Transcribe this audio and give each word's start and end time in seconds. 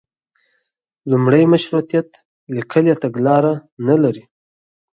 لومړی 1.09 1.43
مشروطیت 1.53 2.07
لیکلي 2.55 2.93
تګلاره 3.03 3.53
نه 3.87 3.95
لري. 4.03 4.23